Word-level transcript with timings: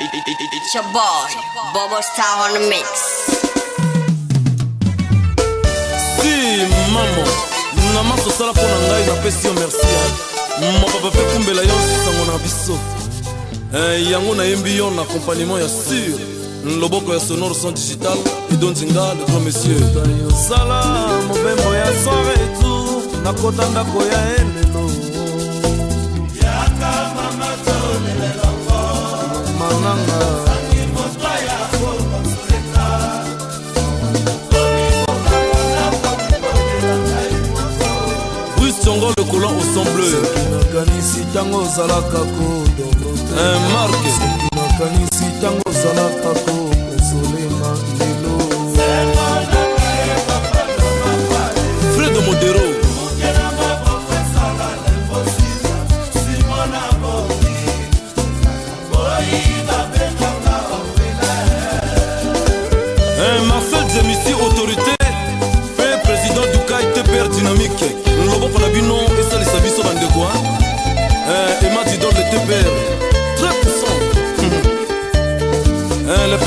It, 0.00 0.14
it, 0.14 0.28
it, 0.28 0.48
it's 0.54 0.72
your 0.74 0.84
boy, 0.92 1.28
Bobo 1.74 2.00
Star 2.00 2.46
on 2.46 2.52
the 2.54 2.68
mix. 2.68 2.86
Si, 6.22 6.62
mamo, 6.94 7.24
nama 7.94 8.14
tosala 8.22 8.52
mpo 8.52 8.62
na 8.62 8.78
ngai 8.78 9.06
napesi 9.06 9.46
yo 9.46 9.52
merci 9.54 9.86
mapapa 10.80 11.08
mpe 11.10 11.18
kumbela 11.32 11.62
yo 11.62 11.74
sango 12.04 12.24
na 12.32 12.38
biso 12.42 12.78
yango 14.12 14.34
nayembi 14.34 14.76
yo 14.76 14.90
na 14.90 15.02
accompagnement 15.02 15.60
ya 15.62 15.68
sur 15.68 16.78
loboko 16.80 17.12
ya 17.14 17.20
sonore 17.20 17.54
son 17.54 17.74
digital 17.74 18.18
edondinga 18.52 19.14
le 19.18 19.24
grand 19.24 19.44
monsieur 19.44 19.80
sala 20.48 20.78
mobembo 21.28 21.74
ya 21.74 21.86
soretu 22.04 23.02
nakota 23.24 23.68
ndako 23.68 24.02
ya 24.02 24.20
elelo 24.36 25.07
nganga 29.80 30.26
songo 38.84 39.08
le 39.18 39.24
coulant 39.24 39.50
au 39.52 39.74
son 39.74 39.84
bleu 39.92 40.22
nakanisi 40.58 41.20
ntango 41.30 41.58
ozalaka 41.62 42.20
kodorte 42.34 43.44
marke 43.72 44.12
nakanisi 44.56 45.24
ntango 45.36 45.62
ozalaka 45.70 46.30
ko 46.44 46.67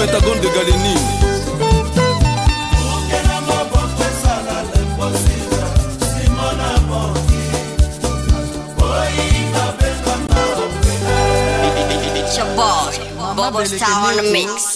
pentagone 0.02 0.40
de 0.40 0.50
galeni 0.50 0.96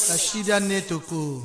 kashida 0.08 0.60
netoko 0.60 1.42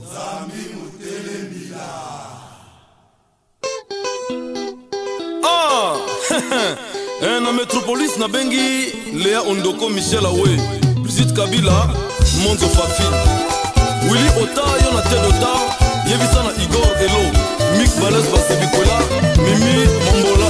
ah! 5.44 5.94
eh, 7.22 7.40
na 7.42 7.52
metropolis 7.52 8.16
nabengi 8.18 8.94
lea 9.24 9.40
ondoko 9.40 9.88
michel 9.88 10.26
awe 10.26 10.50
brigitte 11.02 11.32
kabila 11.36 11.88
monzo 12.44 12.68
fafi 12.76 13.49
wili 14.08 14.28
ota 14.42 14.84
yo 14.84 14.90
na 14.94 15.02
ted 15.02 15.24
ota 15.24 15.52
yebisa 16.08 16.42
na 16.42 16.52
igor 16.64 16.90
elo 17.04 17.24
mik 17.78 17.90
bales 18.02 18.26
basebikola 18.32 18.98
mimi 19.36 19.74
mombola 20.04 20.49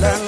la, 0.00 0.18
la. 0.18 0.27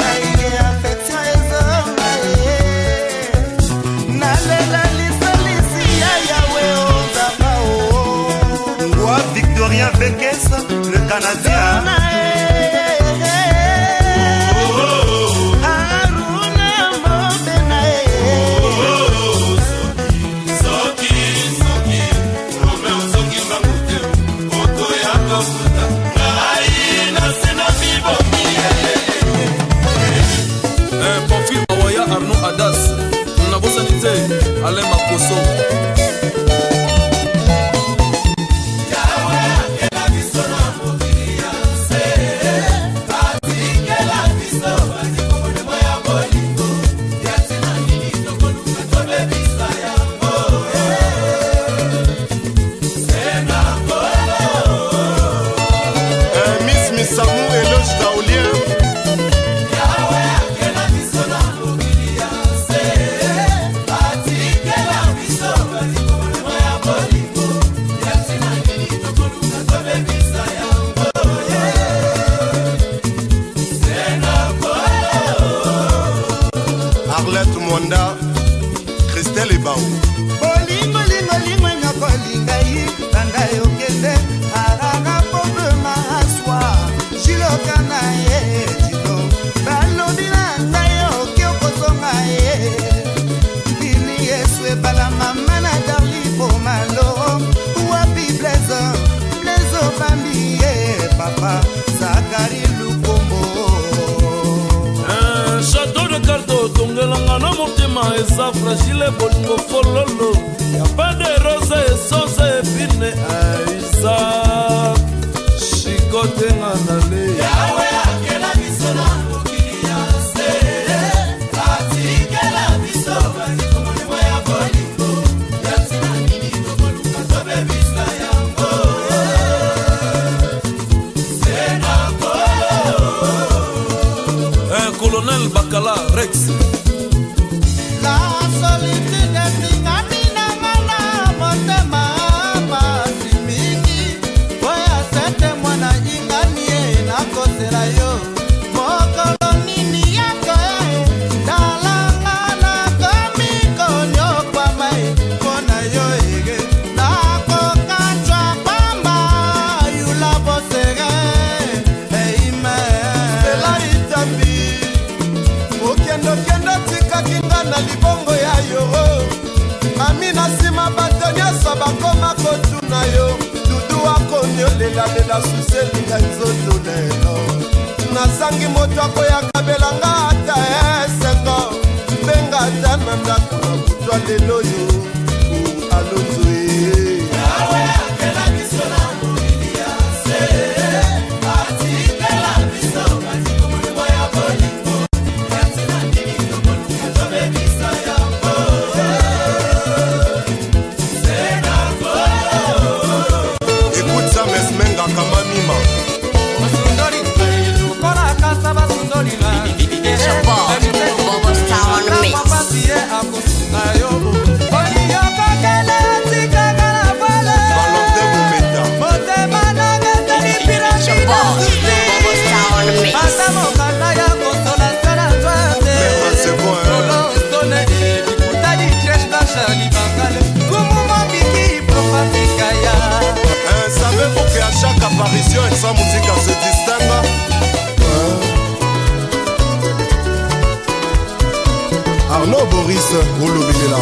olóbìnrin 243.50 243.90
la. 243.92 243.98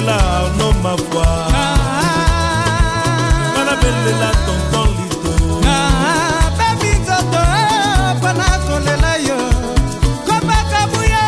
nabelela 0.00 0.50
no 0.58 0.72
mabwa 0.82 1.26
nga 3.54 3.62
nabelela 3.68 4.28
tonton 4.46 4.90
lito 4.98 5.34
babi 6.58 6.90
nzoto 7.00 7.42
mpo 8.18 8.28
na 8.38 8.48
kolela 8.66 9.12
yo 9.28 9.40
kobaka 10.26 10.80
buya 10.90 11.24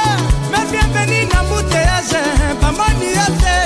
mabienveni 0.52 1.20
na 1.30 1.38
mbuteyage 1.44 2.22
bamoni 2.60 3.08
yo 3.16 3.26
te 3.42 3.58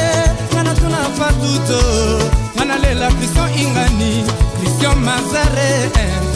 nga 0.54 0.62
natuna 0.66 1.02
fatuto 1.16 1.80
nga 2.56 2.64
nalela 2.64 3.08
kristian 3.16 3.50
ingani 3.60 4.24
kristian 4.58 4.98
mazare 4.98 5.70
eh. 6.04 6.27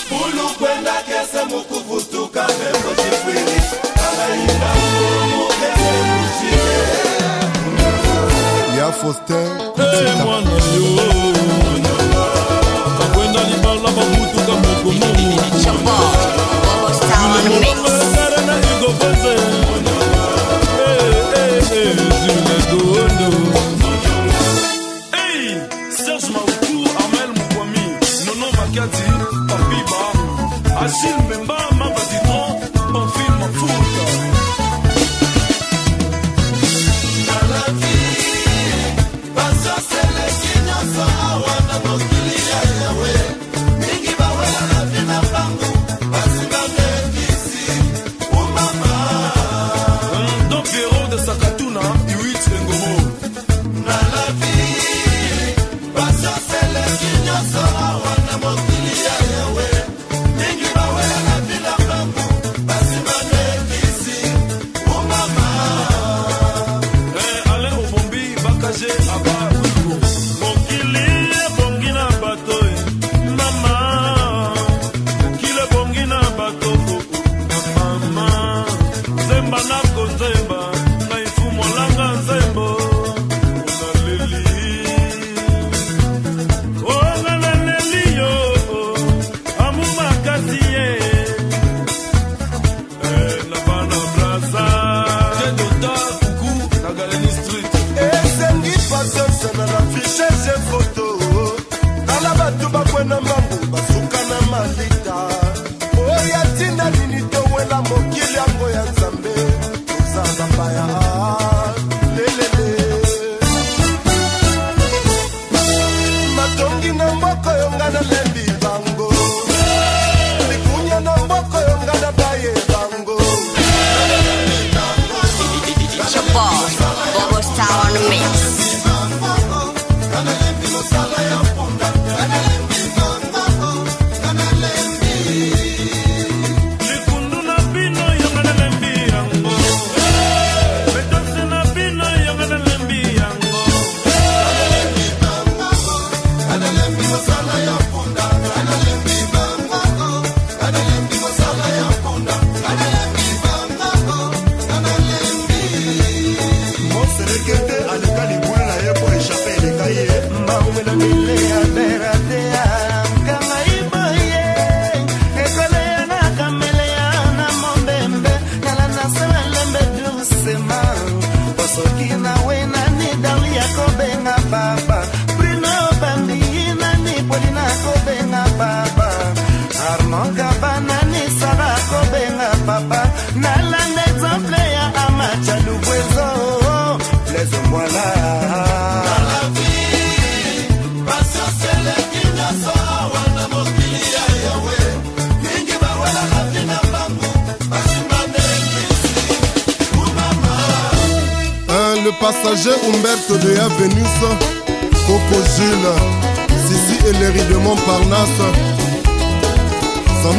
pulukwenda 0.09 0.95
kese 1.07 1.45
mukuvutuka 1.49 2.43
vembo 2.47 2.91
cipwili 2.99 3.61
alainda 4.07 4.92
for 8.93 9.13
Eh, 9.33 10.25
moi, 10.25 11.62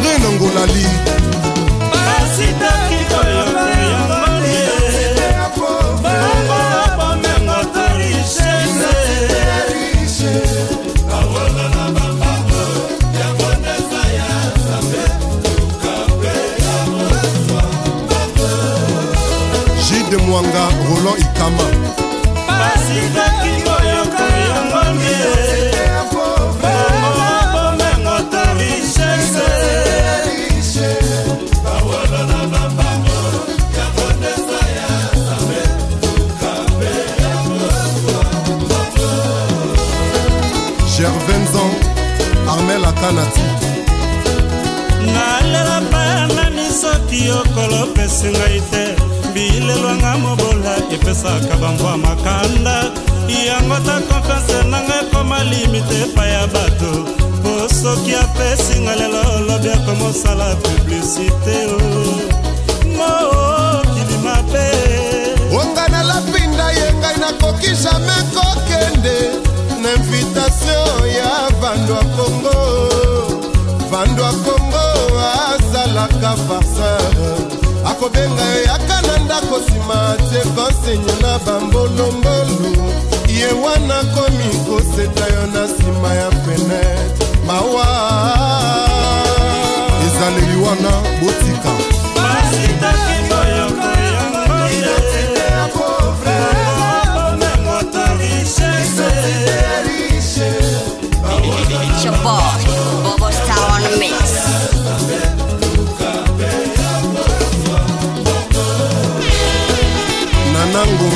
andre 0.05 0.17
nango 0.19 0.49
lali 0.53 0.83
opesi 47.83 48.27
ngai 48.37 48.61
te 48.71 48.83
bilelwanga 49.33 50.11
mobola 50.23 50.73
epesaka 50.95 51.53
bambwa 51.61 51.91
makanda 52.05 52.75
yango 53.47 53.77
ta 53.85 53.95
konfiance 54.09 54.57
na 54.71 54.79
ngai 54.87 54.99
ekoma 55.03 55.39
limite 55.51 55.95
epai 56.05 56.29
ya 56.35 56.43
bato 56.53 56.91
mpo 57.41 57.51
soki 57.81 58.11
apesi 58.23 58.75
ngai 58.83 58.95
lelo 58.99 59.21
olobi 59.37 59.69
akomosala 59.77 60.47
publisite 60.63 61.55
o 61.77 61.83
mokili 62.97 64.17
mabe 64.25 64.67
onga 65.61 65.85
nalapinda 65.93 66.67
ye 66.77 66.87
ngai 66.99 67.15
nakoki 67.23 67.71
jamai 67.83 68.23
kokende 68.35 69.17
na 69.81 69.89
invitatio 69.99 70.83
ya 71.17 71.31
vandwa 71.61 72.01
kongo 72.15 72.57
vandwa 73.91 74.29
kongo 74.45 74.83
azalaka 75.47 76.31
farceur 76.47 77.52
akobenga 77.93 78.43
yo 78.53 78.61
yaka 78.67 79.01
na 79.07 79.17
ndako 79.25 79.57
nsima 79.59 80.15
te 80.29 80.41
konsenye 80.55 81.13
na 81.21 81.37
bambolombolo 81.45 82.71
ye 83.27 83.47
wana 83.65 83.95
komi 84.13 84.47
koseta 84.67 85.25
yo 85.33 85.45
na 85.53 85.61
nsima 85.65 86.09
ya 86.13 86.29
fenetre 86.43 87.27
mawa 87.47 87.85
ezaleli 90.05 90.55
wana 90.65 90.91
botika 91.21 92.02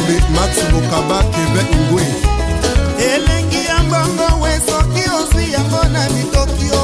malobe 0.08 0.30
max 0.34 0.58
bokaba 0.72 1.20
quebec 1.32 1.68
ngwe 1.80 2.04
elengi 3.12 3.66
ya 3.66 3.78
mbongo 3.84 4.28
we 4.44 4.50
soki 4.66 5.04
ozwi 5.20 5.54
yango 5.54 5.84
na 5.94 6.02
mitokio 6.10 6.84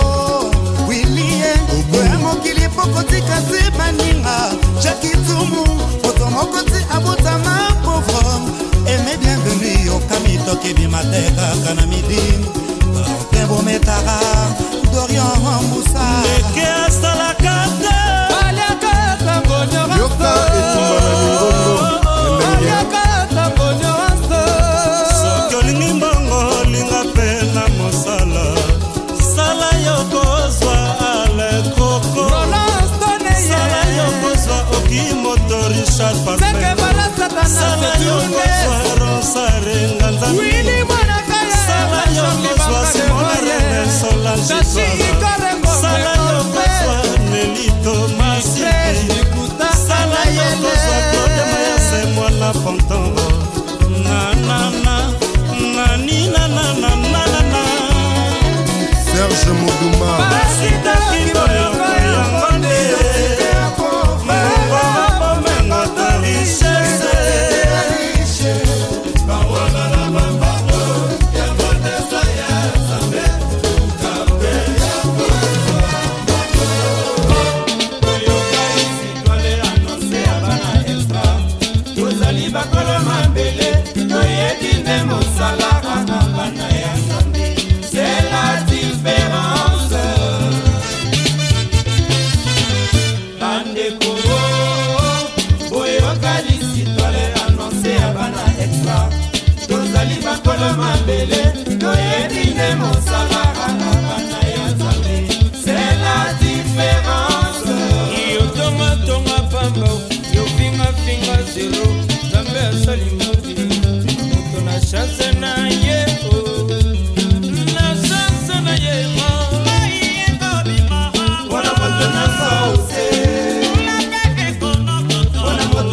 wili 0.88 1.22
ye 1.40 1.54
oya 2.00 2.18
mokili 2.18 2.68
pokotika 2.70 3.40
nsima 3.40 3.92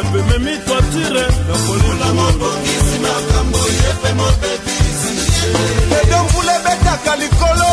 epememi 0.00 0.54
toatire 0.66 1.24
edombula 5.98 6.52
ebetaka 6.58 7.12
likolo 7.20 7.70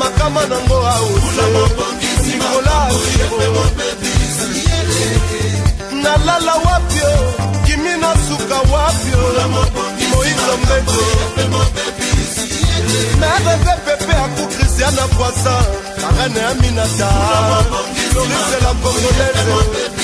makama 0.00 0.42
nango 0.50 0.78
autelikola 0.94 2.76
nalala 6.02 6.54
wapio 6.66 7.12
kimi 7.66 7.92
na 8.02 8.10
suka 8.28 8.54
wapio 8.72 9.22
moizo 10.10 10.54
mbete 10.62 11.04
mereve 13.20 13.74
pepe 13.84 14.14
aku 14.24 14.42
kristiana 14.56 15.04
poisa 15.16 15.54
arene 16.08 16.40
ya 16.46 16.54
minata 16.54 17.10
lisela 18.14 18.74
congolaise 18.82 20.03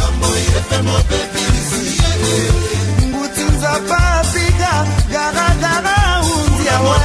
ngutinza 3.07 3.71
papiga 3.89 4.71
garagara 5.11 5.97
unziawe 6.31 6.97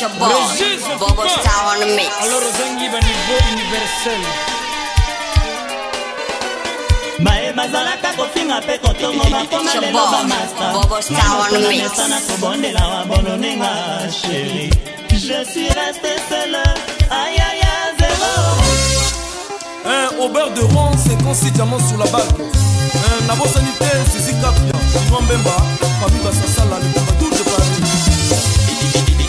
it's 0.00 0.06
your 0.06 0.10
boy, 0.20 0.30
Bobo 1.02 1.26
Star 1.26 1.74
on 1.74 1.80
the 1.82 1.86
mix. 1.98 2.10
Allora 2.22 2.46
ozongiba 2.46 2.98
nivo 3.02 3.36
universel 3.52 4.22
mayeba 7.18 7.62
azalaka 7.62 8.12
kofinga 8.16 8.60
mpe 8.60 8.78
kotongo 8.78 9.24
bakoma 9.24 9.74
lelo 9.74 10.06
bamastaanasana 10.12 12.20
kobondela 12.20 12.86
wa 12.88 13.04
bolonenga 13.06 13.70
sheri 14.20 14.68
je 15.10 15.16
suis 15.52 15.68
resté 15.68 16.12
sele 16.28 16.62
ayaya 17.10 17.72
zero 17.98 18.32
un 19.84 20.06
aubert 20.22 20.50
de 20.54 20.60
ron 20.60 20.94
56 20.96 21.52
diamant 21.52 21.82
sur 21.88 21.98
la 21.98 22.06
bague 22.06 22.44
un 22.44 22.44
nabosani 23.26 23.72
te 23.78 23.90
sizi 24.12 24.32
kapia 24.34 24.74
ivan 25.06 25.22
mbemba 25.24 25.56
famille 26.00 26.22
basasala 26.24 26.78
le 26.78 26.84
combadour 26.94 27.30
de 27.30 27.42
paris 27.50 28.07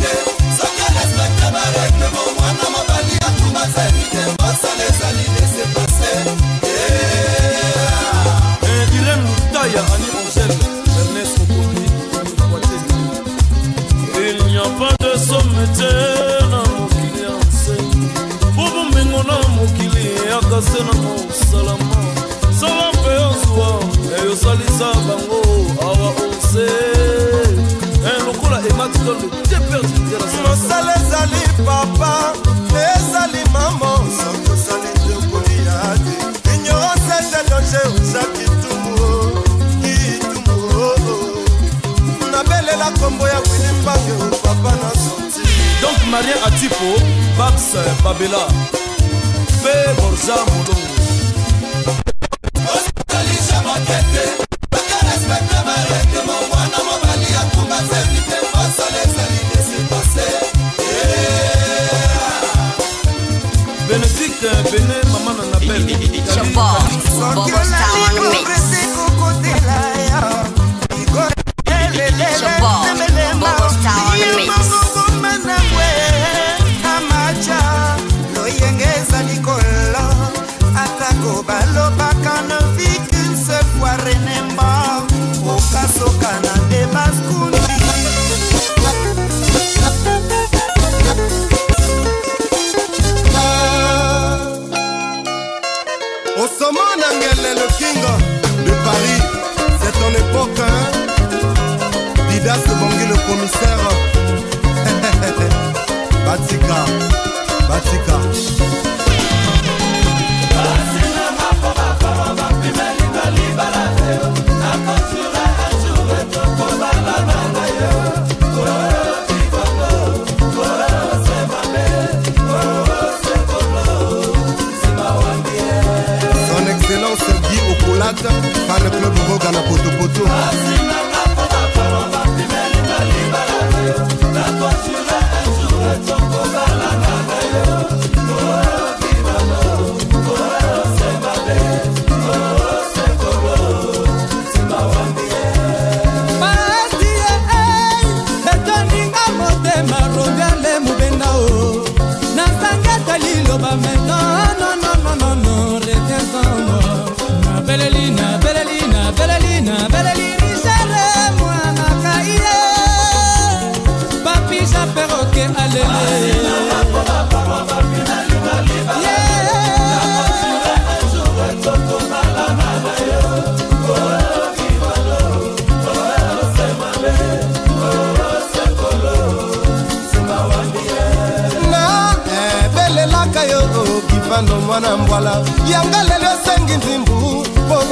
Yeah. 0.00 0.33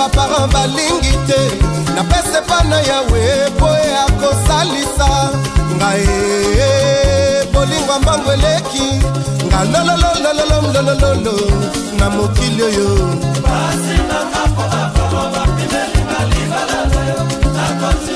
baparan 0.02 0.50
balingi 0.54 1.14
te 1.28 1.40
napese 1.96 2.40
bana 2.48 2.78
yawe 2.88 3.22
po 3.58 3.68
akosalisa 4.04 5.10
ngai 5.78 6.06
bolingwa 7.52 7.96
mbango 8.02 8.30
eleki 8.36 8.88
nga 9.46 9.60
lololololololololo 9.72 11.36
na 11.98 12.06
mokili 12.14 12.62
oyo 12.68 12.88
basinanga 13.46 14.40
mpo 14.50 14.62
bakomo 14.72 15.20
bapimeli 15.34 16.00
balibala 16.10 16.80
na 16.90 17.00
yo 17.10 17.18
nakonzi 17.56 18.14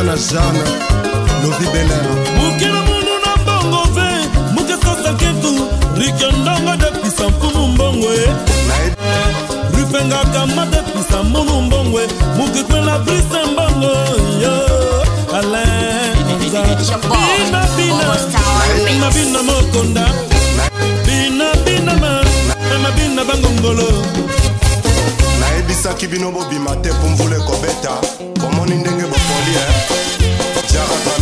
na 0.02 0.16
jane 0.22 0.60
lovi 1.44 1.66
beler 1.72 2.04
mokila 2.36 2.80
munu 2.88 3.12
na 3.26 3.32
mbongo 3.42 3.80
ve 3.94 4.08
mokesosaketu 4.54 5.52
rikendongo 5.96 6.72
depisa 6.76 7.24
mpunu 7.28 7.62
mbongwe 7.68 8.16
rifengaka 9.76 10.40
madepisa 10.46 11.22
mbunu 11.22 11.62
mbongwe 11.62 12.08
mokikwe 12.36 12.80
na 12.80 12.98
brise 12.98 13.40
mbongo 13.52 13.86
yo 14.42 14.54
alenbina 15.32 16.60
bina 19.10 19.42
mokonda 19.42 20.04
bina 21.06 21.46
bina 21.64 21.94
mama 21.94 22.90
bina 22.96 23.24
bangongolo 23.24 23.88
nayebisaki 25.40 26.06
bino 26.06 26.32
bobima 26.32 26.76
te 26.76 26.88
po 26.88 27.06
mvula 27.08 27.36
ekobeta 27.36 27.90
bomoni 28.40 28.74
ndenge 28.74 29.04
yeah. 29.52 30.60
Jah 30.70 31.19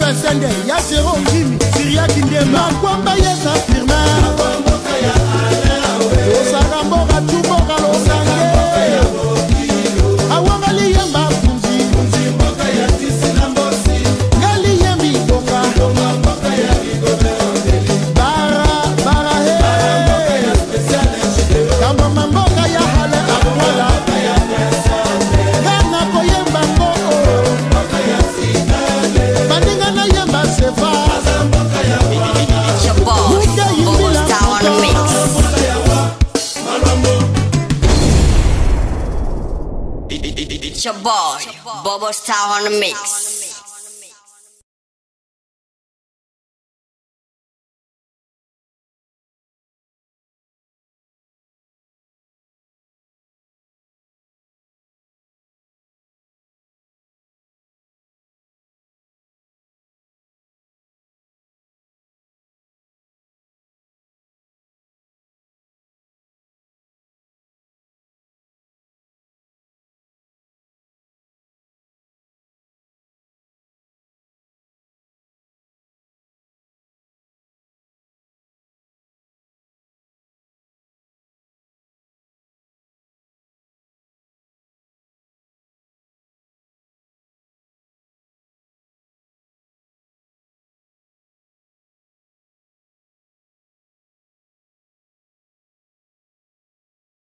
fẹsẹ̀ 0.00 0.34
lẹ̀ 0.42 0.52
ìyá 0.64 0.78
ṣe 0.88 0.98
ó 1.11 1.11
mix. 42.78 43.11